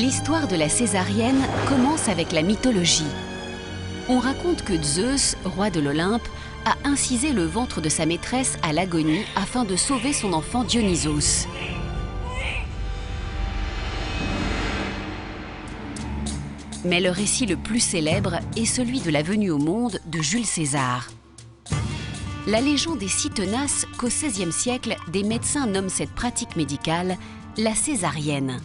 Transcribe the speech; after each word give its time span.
L'histoire 0.00 0.46
de 0.46 0.54
la 0.54 0.68
césarienne 0.68 1.44
commence 1.66 2.08
avec 2.08 2.30
la 2.30 2.42
mythologie. 2.42 3.02
On 4.08 4.20
raconte 4.20 4.62
que 4.62 4.80
Zeus, 4.80 5.36
roi 5.44 5.70
de 5.70 5.80
l'Olympe, 5.80 6.28
a 6.64 6.76
incisé 6.84 7.32
le 7.32 7.44
ventre 7.44 7.80
de 7.80 7.88
sa 7.88 8.06
maîtresse 8.06 8.58
à 8.62 8.72
l'agonie 8.72 9.24
afin 9.34 9.64
de 9.64 9.74
sauver 9.74 10.12
son 10.12 10.34
enfant 10.34 10.62
Dionysos. 10.62 11.48
Mais 16.84 17.00
le 17.00 17.10
récit 17.10 17.46
le 17.46 17.56
plus 17.56 17.80
célèbre 17.80 18.38
est 18.56 18.66
celui 18.66 19.00
de 19.00 19.10
la 19.10 19.24
venue 19.24 19.50
au 19.50 19.58
monde 19.58 19.98
de 20.06 20.22
Jules 20.22 20.46
César. 20.46 21.08
La 22.46 22.60
légende 22.60 23.02
est 23.02 23.08
si 23.08 23.30
tenace 23.30 23.84
qu'au 23.98 24.06
XVIe 24.06 24.52
siècle, 24.52 24.94
des 25.10 25.24
médecins 25.24 25.66
nomment 25.66 25.88
cette 25.88 26.14
pratique 26.14 26.54
médicale 26.54 27.16
la 27.56 27.74
césarienne. 27.74 28.60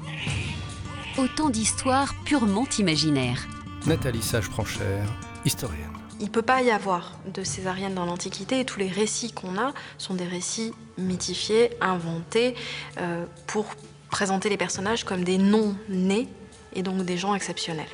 Autant 1.15 1.51
d'histoires 1.51 2.15
purement 2.25 2.65
imaginaires. 2.79 3.47
Nathalie 3.85 4.23
Sage-Franchère, 4.23 5.05
historienne. 5.45 5.93
Il 6.19 6.25
ne 6.25 6.31
peut 6.31 6.41
pas 6.41 6.63
y 6.63 6.71
avoir 6.71 7.19
de 7.31 7.43
césarienne 7.43 7.93
dans 7.93 8.05
l'Antiquité 8.05 8.61
et 8.61 8.65
tous 8.65 8.79
les 8.79 8.87
récits 8.87 9.31
qu'on 9.31 9.59
a 9.59 9.73
sont 9.99 10.15
des 10.15 10.25
récits 10.25 10.73
mythifiés, 10.97 11.69
inventés, 11.81 12.55
euh, 12.99 13.25
pour 13.45 13.67
présenter 14.09 14.49
les 14.49 14.57
personnages 14.57 15.03
comme 15.03 15.23
des 15.23 15.37
non-nés 15.37 16.27
et 16.73 16.81
donc 16.81 17.03
des 17.03 17.17
gens 17.17 17.35
exceptionnels. 17.35 17.85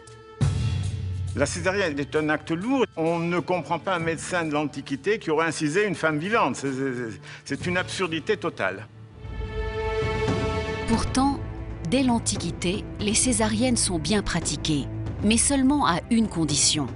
La 1.35 1.45
césarienne 1.45 1.99
est 1.99 2.15
un 2.15 2.29
acte 2.29 2.51
lourd. 2.51 2.85
On 2.95 3.19
ne 3.19 3.39
comprend 3.39 3.79
pas 3.79 3.95
un 3.95 3.99
médecin 3.99 4.45
de 4.45 4.53
l'Antiquité 4.53 5.19
qui 5.19 5.29
aurait 5.29 5.47
incisé 5.47 5.85
une 5.85 5.95
femme 5.95 6.19
vivante. 6.19 6.63
C'est 7.43 7.65
une 7.65 7.75
absurdité 7.75 8.37
totale. 8.37 8.87
Pourtant, 10.87 11.39
dès 11.89 12.03
l'Antiquité, 12.03 12.83
les 12.99 13.15
césariennes 13.15 13.77
sont 13.77 13.97
bien 13.97 14.21
pratiquées, 14.21 14.85
mais 15.23 15.37
seulement 15.37 15.87
à 15.87 15.99
une 16.11 16.27
condition. 16.27 16.87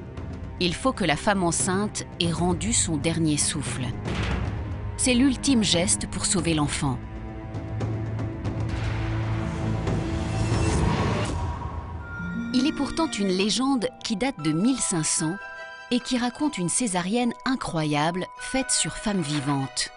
Il 0.60 0.76
faut 0.76 0.94
que 0.94 1.04
la 1.04 1.16
femme 1.16 1.44
enceinte 1.44 2.06
ait 2.20 2.32
rendu 2.32 2.74
son 2.74 2.98
dernier 2.98 3.38
souffle. 3.38 3.86
C'est 4.98 5.16
l'ultime 5.16 5.64
geste 5.64 6.08
pour 6.08 6.26
sauver 6.26 6.54
l'enfant. 6.54 6.98
Il 12.54 12.68
est 12.68 12.78
pourtant 12.78 13.10
une 13.10 13.30
légende 13.30 13.90
qui 14.04 14.16
date 14.16 14.40
de 14.42 14.52
1500 14.52 15.34
et 15.90 16.00
qui 16.00 16.18
raconte 16.18 16.60
une 16.60 16.70
césarienne 16.70 17.34
incroyable 17.46 18.28
faite 18.38 18.70
sur 18.70 18.94
femme 18.94 19.22
vivante. 19.22 19.90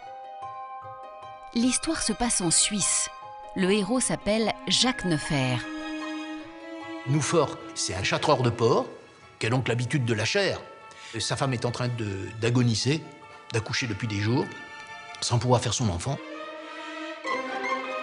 L'histoire 1.54 2.02
se 2.02 2.12
passe 2.12 2.40
en 2.40 2.50
Suisse. 2.50 3.10
Le 3.56 3.72
héros 3.72 4.00
s'appelle 4.00 4.52
Jacques 4.68 5.06
Neuffer. 5.06 5.56
Noufort, 7.06 7.56
c'est 7.74 7.94
un 7.94 8.02
châtreur 8.02 8.42
de 8.42 8.50
porc 8.50 8.84
qui 9.38 9.46
a 9.46 9.50
donc 9.50 9.68
l'habitude 9.68 10.04
de 10.04 10.12
la 10.12 10.26
chair. 10.26 10.60
Sa 11.18 11.36
femme 11.36 11.54
est 11.54 11.64
en 11.64 11.70
train 11.70 11.88
d'agoniser, 12.38 13.00
d'accoucher 13.54 13.86
depuis 13.86 14.08
des 14.08 14.20
jours, 14.20 14.44
sans 15.22 15.38
pouvoir 15.38 15.62
faire 15.62 15.72
son 15.72 15.88
enfant. 15.88 16.18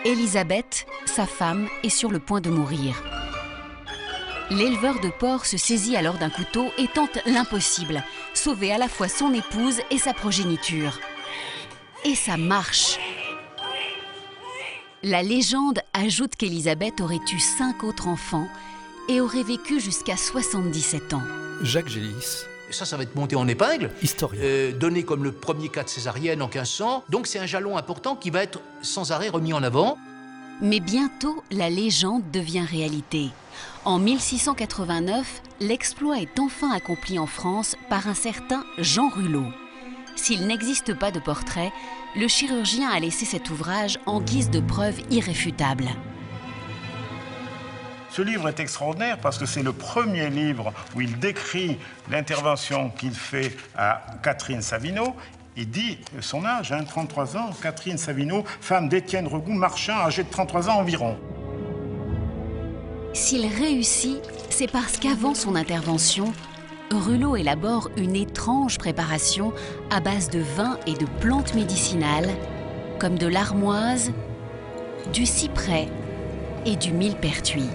Elisabeth, 0.05 0.87
sa 1.05 1.27
femme, 1.27 1.67
est 1.83 1.89
sur 1.89 2.09
le 2.09 2.17
point 2.17 2.41
de 2.41 2.49
mourir. 2.49 3.03
L'éleveur 4.49 4.99
de 5.01 5.09
porc 5.09 5.45
se 5.45 5.57
saisit 5.57 5.95
alors 5.95 6.17
d'un 6.17 6.31
couteau 6.31 6.71
et 6.79 6.87
tente 6.87 7.19
l'impossible, 7.27 8.03
sauver 8.33 8.71
à 8.73 8.79
la 8.79 8.87
fois 8.87 9.07
son 9.07 9.31
épouse 9.31 9.81
et 9.91 9.99
sa 9.99 10.15
progéniture. 10.15 10.99
Et 12.05 12.15
ça 12.15 12.37
marche. 12.37 12.97
La 15.05 15.21
légende 15.21 15.81
ajoute 15.91 16.37
qu'Élisabeth 16.37 17.01
aurait 17.01 17.19
eu 17.33 17.37
cinq 17.37 17.83
autres 17.83 18.07
enfants 18.07 18.47
et 19.09 19.19
aurait 19.19 19.43
vécu 19.43 19.81
jusqu'à 19.81 20.15
77 20.15 21.13
ans. 21.13 21.21
Jacques 21.61 21.89
Gélis. 21.89 22.45
Ça, 22.71 22.85
ça 22.85 22.95
va 22.95 23.03
être 23.03 23.13
monté 23.13 23.35
en 23.35 23.45
épingle. 23.49 23.91
Historien. 24.01 24.39
Euh, 24.41 24.71
donné 24.71 25.03
comme 25.03 25.25
le 25.25 25.33
premier 25.33 25.67
cas 25.67 25.83
de 25.83 25.89
césarienne 25.89 26.41
en 26.41 26.47
1500. 26.47 27.03
Donc 27.09 27.27
c'est 27.27 27.37
un 27.37 27.45
jalon 27.45 27.75
important 27.75 28.15
qui 28.15 28.29
va 28.29 28.43
être 28.43 28.61
sans 28.81 29.11
arrêt 29.11 29.27
remis 29.27 29.51
en 29.51 29.61
avant. 29.61 29.97
Mais 30.61 30.79
bientôt, 30.79 31.43
la 31.51 31.69
légende 31.69 32.23
devient 32.31 32.65
réalité. 32.65 33.27
En 33.83 33.99
1689, 33.99 35.41
l'exploit 35.59 36.21
est 36.21 36.39
enfin 36.39 36.71
accompli 36.71 37.19
en 37.19 37.27
France 37.27 37.75
par 37.89 38.07
un 38.07 38.13
certain 38.13 38.63
Jean 38.77 39.09
Rulot. 39.09 39.51
S'il 40.15 40.47
n'existe 40.47 40.97
pas 40.97 41.11
de 41.11 41.19
portrait, 41.19 41.73
le 42.15 42.27
chirurgien 42.27 42.89
a 42.89 42.99
laissé 42.99 43.25
cet 43.25 43.49
ouvrage 43.49 43.97
en 44.05 44.21
guise 44.21 44.49
de 44.49 44.59
preuve 44.59 45.01
irréfutable. 45.09 45.89
Ce 48.11 48.21
livre 48.21 48.47
est 48.47 48.59
extraordinaire 48.59 49.17
parce 49.17 49.39
que 49.39 49.47
c'est 49.47 49.63
le 49.63 49.73
premier 49.73 50.29
livre 50.29 50.71
où 50.95 51.01
il 51.01 51.17
décrit 51.17 51.79
l'intervention 52.11 52.91
qu'il 52.91 53.15
fait 53.15 53.57
à 53.75 54.05
Catherine 54.21 54.61
Savino. 54.61 55.15
Il 55.57 55.69
dit 55.69 55.97
son 56.19 56.45
âge, 56.45 56.73
33 56.87 57.35
hein, 57.35 57.39
ans, 57.39 57.49
Catherine 57.61 57.97
Savino, 57.97 58.43
femme 58.61 58.89
d'Étienne 58.89 59.27
Regout, 59.27 59.53
marchand, 59.53 59.97
âgé 60.05 60.23
de 60.23 60.29
33 60.29 60.69
ans 60.69 60.77
environ. 60.79 61.17
S'il 63.13 63.47
réussit, 63.47 64.17
c'est 64.49 64.71
parce 64.71 64.97
qu'avant 64.97 65.33
son 65.33 65.55
intervention, 65.55 66.33
Rulot 66.91 67.35
élabore 67.35 67.89
une 67.97 68.15
étrange 68.15 68.77
préparation 68.77 69.53
à 69.89 69.99
base 69.99 70.29
de 70.29 70.39
vin 70.39 70.77
et 70.85 70.93
de 70.93 71.05
plantes 71.19 71.55
médicinales, 71.55 72.29
comme 72.99 73.17
de 73.17 73.27
l'armoise, 73.27 74.11
du 75.11 75.25
cyprès 75.25 75.87
et 76.65 76.75
du 76.75 76.91
millepertuis 76.91 77.69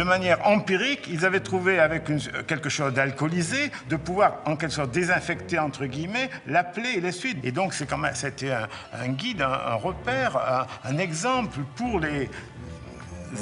de 0.00 0.04
manière 0.04 0.46
empirique, 0.46 1.08
ils 1.10 1.26
avaient 1.26 1.40
trouvé 1.40 1.78
avec 1.78 2.04
quelque 2.46 2.70
chose 2.70 2.94
d'alcoolisé 2.94 3.70
de 3.90 3.96
pouvoir 3.96 4.38
en 4.46 4.56
quelque 4.56 4.72
sorte 4.72 4.92
désinfecter 4.92 5.58
entre 5.58 5.84
guillemets 5.84 6.30
la 6.46 6.64
plaie 6.64 6.94
et 6.96 7.02
les 7.02 7.12
suites. 7.12 7.36
Et 7.44 7.52
donc 7.52 7.74
c'est 7.74 7.84
quand 7.84 7.98
même 7.98 8.14
c'était 8.14 8.50
un, 8.50 9.08
guide, 9.08 9.42
un, 9.42 9.74
repère, 9.74 10.66
un, 10.84 10.96
exemple 10.96 11.58
pour 11.76 12.00
les 12.00 12.30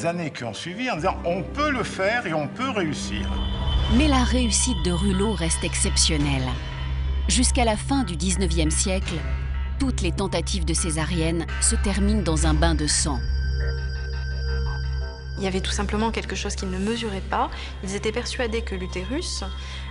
années 0.05 0.33
qui 0.33 0.45
ont 0.45 0.55
suivi 0.55 0.91
en 0.91 0.97
disant 0.97 1.17
on 1.25 1.43
peut 1.43 1.71
le 1.71 1.83
faire 1.83 2.27
et 2.27 2.35
on 2.35 2.49
peut 2.49 2.71
réussir. 2.71 3.29
Mais 3.97 4.09
la 4.09 4.23
réussite 4.23 4.83
de 4.85 4.93
Rulot 4.93 5.33
reste 5.33 5.65
exceptionnelle. 5.65 6.47
Jusqu'à 7.29 7.65
la 7.65 7.77
fin 7.77 8.05
du 8.05 8.17
19e 8.17 8.71
siècle, 8.71 9.15
toutes 9.79 10.03
les 10.03 10.13
tentatives 10.13 10.65
de 10.65 10.75
césarienne 10.75 11.47
se 11.61 11.77
terminent 11.77 12.23
dans 12.23 12.47
un 12.47 12.55
bain 12.55 12.75
de 12.75 12.87
sang. 12.87 13.19
Il 15.39 15.45
y 15.45 15.47
avait 15.47 15.61
tout 15.61 15.71
simplement 15.71 16.11
quelque 16.11 16.35
chose 16.35 16.57
qu'ils 16.57 16.71
ne 16.71 16.79
mesuraient 16.79 17.21
pas. 17.21 17.49
Ils 17.85 17.95
étaient 17.95 18.13
persuadés 18.13 18.63
que 18.63 18.75
l'utérus 18.75 19.45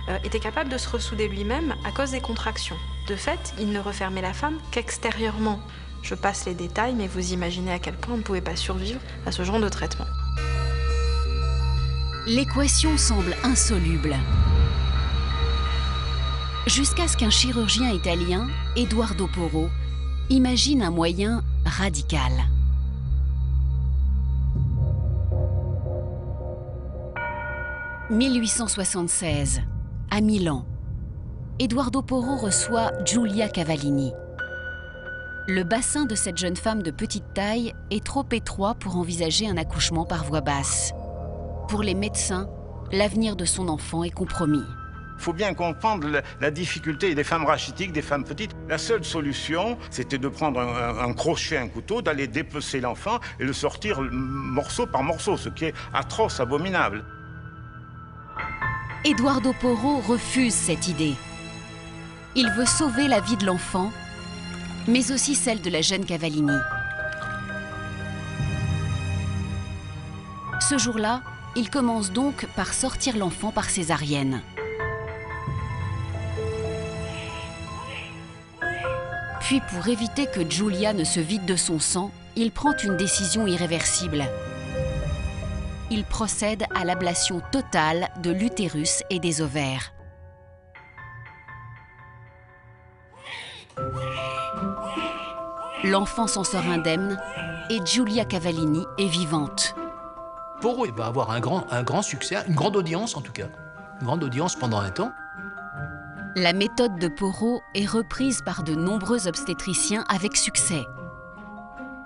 euh, 0.08 0.18
était 0.22 0.40
capable 0.40 0.68
de 0.68 0.76
se 0.76 0.88
ressouder 0.88 1.26
lui-même 1.26 1.74
à 1.86 1.90
cause 1.90 2.10
des 2.10 2.20
contractions. 2.20 2.76
De 3.08 3.16
fait, 3.16 3.54
ils 3.58 3.72
ne 3.72 3.80
refermaient 3.80 4.20
la 4.20 4.34
femme 4.34 4.58
qu'extérieurement. 4.70 5.58
Je 6.02 6.14
passe 6.14 6.46
les 6.46 6.54
détails, 6.54 6.94
mais 6.94 7.06
vous 7.06 7.32
imaginez 7.32 7.72
à 7.72 7.78
quel 7.78 7.94
point 7.94 8.14
on 8.14 8.18
ne 8.18 8.22
pouvait 8.22 8.40
pas 8.40 8.56
survivre 8.56 9.00
à 9.26 9.32
ce 9.32 9.42
genre 9.42 9.60
de 9.60 9.68
traitement. 9.68 10.06
L'équation 12.26 12.96
semble 12.96 13.34
insoluble. 13.42 14.14
Jusqu'à 16.66 17.08
ce 17.08 17.16
qu'un 17.16 17.30
chirurgien 17.30 17.90
italien, 17.90 18.46
Eduardo 18.76 19.26
Porro, 19.26 19.68
imagine 20.28 20.82
un 20.82 20.90
moyen 20.90 21.42
radical. 21.64 22.32
1876, 28.10 29.60
à 30.10 30.20
Milan, 30.22 30.64
Eduardo 31.58 32.00
Porro 32.00 32.36
reçoit 32.36 32.92
Giulia 33.04 33.48
Cavallini. 33.48 34.12
Le 35.50 35.62
bassin 35.62 36.04
de 36.04 36.14
cette 36.14 36.36
jeune 36.36 36.56
femme 36.56 36.82
de 36.82 36.90
petite 36.90 37.32
taille 37.32 37.72
est 37.90 38.04
trop 38.04 38.26
étroit 38.32 38.74
pour 38.74 38.98
envisager 38.98 39.48
un 39.48 39.56
accouchement 39.56 40.04
par 40.04 40.24
voie 40.24 40.42
basse. 40.42 40.92
Pour 41.70 41.82
les 41.82 41.94
médecins, 41.94 42.50
l'avenir 42.92 43.34
de 43.34 43.46
son 43.46 43.68
enfant 43.68 44.04
est 44.04 44.10
compromis. 44.10 44.62
Il 45.16 45.22
faut 45.22 45.32
bien 45.32 45.54
comprendre 45.54 46.06
la, 46.38 46.50
difficulté 46.50 47.14
des 47.14 47.24
femmes 47.24 47.46
rachitiques, 47.46 47.92
des 47.92 48.02
femmes 48.02 48.24
petites. 48.24 48.54
La 48.68 48.76
seule 48.76 49.06
solution, 49.06 49.78
c'était 49.88 50.18
de 50.18 50.28
prendre 50.28 50.60
un, 50.60 50.98
un 50.98 51.14
crochet, 51.14 51.56
un 51.56 51.68
couteau, 51.68 52.02
d'aller 52.02 52.26
dépecer 52.26 52.82
l'enfant 52.82 53.18
et 53.40 53.44
le 53.44 53.54
sortir 53.54 54.02
morceau 54.02 54.86
par 54.86 55.02
morceau, 55.02 55.38
ce 55.38 55.48
qui 55.48 55.64
est 55.64 55.74
atroce, 55.94 56.40
abominable. 56.40 57.06
Eduardo 59.06 59.54
Porro 59.62 60.02
refuse 60.06 60.52
cette 60.52 60.88
idée. 60.88 61.14
Il 62.36 62.50
veut 62.50 62.66
sauver 62.66 63.08
la 63.08 63.20
vie 63.20 63.38
de 63.38 63.46
l'enfant, 63.46 63.90
mais 64.88 65.12
aussi 65.12 65.34
celle 65.34 65.60
de 65.60 65.70
la 65.70 65.82
jeune 65.82 66.04
Cavallini. 66.04 66.56
Ce 70.60 70.78
jour-là, 70.78 71.22
il 71.56 71.70
commence 71.70 72.10
donc 72.10 72.46
par 72.56 72.72
sortir 72.72 73.16
l'enfant 73.16 73.52
par 73.52 73.70
césarienne. 73.70 74.42
Puis 79.40 79.60
pour 79.70 79.86
éviter 79.88 80.26
que 80.26 80.48
Giulia 80.48 80.92
ne 80.92 81.04
se 81.04 81.20
vide 81.20 81.44
de 81.44 81.56
son 81.56 81.78
sang, 81.78 82.10
il 82.36 82.50
prend 82.50 82.76
une 82.82 82.96
décision 82.96 83.46
irréversible. 83.46 84.24
Il 85.90 86.04
procède 86.04 86.64
à 86.74 86.84
l'ablation 86.84 87.40
totale 87.52 88.08
de 88.22 88.30
l'utérus 88.30 89.02
et 89.10 89.20
des 89.20 89.40
ovaires. 89.40 89.92
L'enfant 95.84 96.26
s'en 96.26 96.42
sort 96.42 96.66
indemne 96.66 97.20
et 97.70 97.78
Giulia 97.84 98.24
Cavallini 98.24 98.84
est 98.98 99.06
vivante. 99.06 99.76
Poro 100.60 100.84
va 100.96 101.06
avoir 101.06 101.30
un 101.30 101.38
grand, 101.38 101.66
un 101.70 101.84
grand 101.84 102.02
succès, 102.02 102.36
une 102.48 102.56
grande 102.56 102.76
audience 102.76 103.16
en 103.16 103.20
tout 103.20 103.30
cas. 103.30 103.46
Une 104.00 104.06
grande 104.06 104.24
audience 104.24 104.56
pendant 104.56 104.80
un 104.80 104.90
temps. 104.90 105.12
La 106.34 106.52
méthode 106.52 106.98
de 106.98 107.06
Poro 107.06 107.60
est 107.76 107.86
reprise 107.86 108.42
par 108.42 108.64
de 108.64 108.74
nombreux 108.74 109.28
obstétriciens 109.28 110.04
avec 110.08 110.36
succès. 110.36 110.82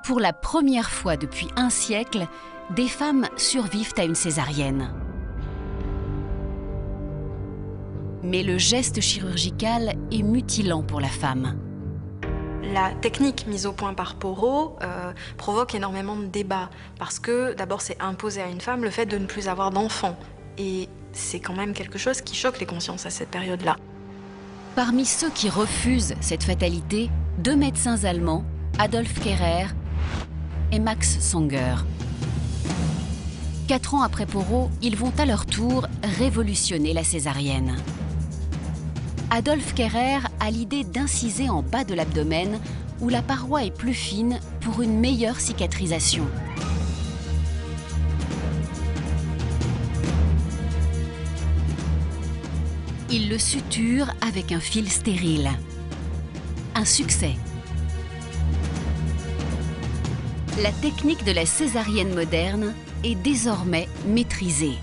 Pour 0.05 0.21
la 0.21 0.35
première 0.35 0.91
fois 0.91 1.17
depuis 1.17 1.49
un 1.57 1.71
siècle, 1.71 2.27
des 2.77 2.89
femmes 2.89 3.27
survivent 3.37 3.95
à 3.97 4.05
une 4.05 4.15
césarienne. 4.15 4.93
Mais 8.23 8.43
le 8.43 8.59
geste 8.59 9.01
chirurgical 9.01 9.95
est 10.11 10.23
mutilant 10.23 10.83
pour 10.83 11.01
la 11.01 11.09
femme. 11.09 11.57
La 12.63 12.91
technique 13.01 13.47
mise 13.49 13.67
au 13.67 13.73
point 13.73 13.93
par 13.93 14.15
Poro 14.15 14.77
euh, 14.83 15.13
provoque 15.37 15.75
énormément 15.75 16.17
de 16.17 16.27
débats 16.27 16.71
parce 16.99 17.19
que 17.19 17.55
d'abord 17.55 17.81
c'est 17.81 18.01
imposer 18.01 18.41
à 18.41 18.47
une 18.47 18.61
femme 18.61 18.85
le 18.85 18.91
fait 18.91 19.07
de 19.07 19.19
ne 19.19 19.27
plus 19.27 19.49
avoir 19.49 19.71
d'enfant 19.71 20.17
et 20.59 20.89
c'est 21.13 21.41
quand 21.41 21.55
même 21.55 21.75
quelque 21.75 21.99
chose 21.99 22.21
qui 22.21 22.37
choque 22.37 22.61
les 22.61 22.67
consciences 22.67 23.05
à 23.05 23.11
cette 23.11 23.31
période-là. 23.31 23.77
Parmi 24.77 25.05
ceux 25.05 25.31
qui 25.31 25.51
refusent 25.51 26.15
cette 26.21 26.45
fatalité, 26.45 27.11
deux 27.39 27.57
médecins 27.57 28.05
allemands, 28.05 28.45
Adolf 28.79 29.21
Kehrer 29.21 29.67
et 30.71 30.79
Max 30.79 31.19
Sanger. 31.19 31.75
Quatre 33.67 33.95
ans 33.95 34.03
après 34.03 34.27
Poro, 34.27 34.71
ils 34.83 34.97
vont 34.97 35.13
à 35.19 35.27
leur 35.27 35.47
tour 35.47 35.87
révolutionner 36.19 36.93
la 36.95 37.05
césarienne. 37.05 37.77
Adolf 39.35 39.73
Kehrer 39.73 40.19
a 40.41 40.51
l'idée 40.51 40.85
d'inciser 40.85 41.49
en 41.49 41.63
bas 41.63 41.85
de 41.85 41.95
l'abdomen 41.95 42.61
où 43.01 43.09
la 43.09 43.23
paroi 43.23 43.65
est 43.65 43.75
plus 43.75 43.95
fine 43.95 44.39
pour 44.61 44.83
une 44.83 45.01
meilleure 45.01 45.41
cicatrisation. 45.41 46.27
Il 53.11 53.31
le 53.31 53.39
suture 53.39 54.13
avec 54.21 54.53
un 54.53 54.61
fil 54.61 54.91
stérile. 54.91 55.49
Un 56.75 56.85
succès. 56.85 57.37
La 60.63 60.73
technique 60.73 61.25
de 61.25 61.33
la 61.33 61.47
césarienne 61.47 62.15
moderne 62.15 62.75
est 63.03 63.15
désormais 63.15 63.89
maîtrisée. 64.07 64.77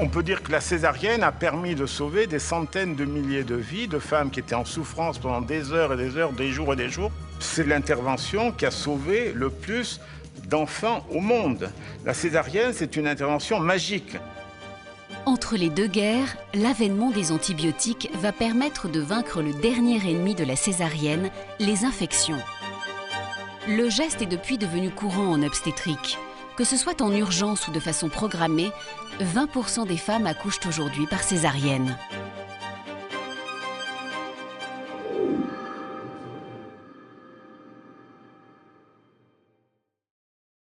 On 0.00 0.08
peut 0.08 0.24
dire 0.24 0.42
que 0.42 0.50
la 0.50 0.60
césarienne 0.60 1.22
a 1.22 1.30
permis 1.30 1.76
de 1.76 1.86
sauver 1.86 2.26
des 2.26 2.40
centaines 2.40 2.96
de 2.96 3.04
milliers 3.04 3.44
de 3.44 3.54
vies 3.54 3.86
de 3.86 4.00
femmes 4.00 4.30
qui 4.30 4.40
étaient 4.40 4.56
en 4.56 4.64
souffrance 4.64 5.18
pendant 5.18 5.40
des 5.40 5.72
heures 5.72 5.92
et 5.92 5.96
des 5.96 6.16
heures, 6.16 6.32
des 6.32 6.50
jours 6.50 6.72
et 6.72 6.76
des 6.76 6.88
jours. 6.88 7.12
C'est 7.38 7.64
l'intervention 7.64 8.50
qui 8.50 8.66
a 8.66 8.72
sauvé 8.72 9.32
le 9.32 9.50
plus 9.50 10.00
d'enfants 10.48 11.06
au 11.12 11.20
monde. 11.20 11.70
La 12.04 12.12
césarienne, 12.12 12.72
c'est 12.72 12.96
une 12.96 13.06
intervention 13.06 13.60
magique. 13.60 14.16
Entre 15.26 15.56
les 15.56 15.70
deux 15.70 15.86
guerres, 15.86 16.36
l'avènement 16.54 17.12
des 17.12 17.30
antibiotiques 17.30 18.10
va 18.20 18.32
permettre 18.32 18.88
de 18.88 19.00
vaincre 19.00 19.42
le 19.42 19.52
dernier 19.52 19.96
ennemi 20.10 20.34
de 20.34 20.44
la 20.44 20.56
césarienne, 20.56 21.30
les 21.60 21.84
infections. 21.84 22.40
Le 23.68 23.88
geste 23.88 24.22
est 24.22 24.26
depuis 24.26 24.58
devenu 24.58 24.90
courant 24.90 25.28
en 25.28 25.42
obstétrique. 25.42 26.18
Que 26.56 26.62
ce 26.62 26.76
soit 26.76 27.02
en 27.02 27.12
urgence 27.12 27.66
ou 27.66 27.72
de 27.72 27.80
façon 27.80 28.08
programmée, 28.08 28.70
20% 29.20 29.88
des 29.88 29.96
femmes 29.96 30.26
accouchent 30.26 30.64
aujourd'hui 30.68 31.06
par 31.08 31.20
césarienne. 31.20 31.96